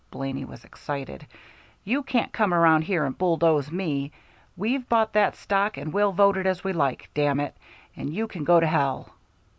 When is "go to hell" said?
8.43-9.13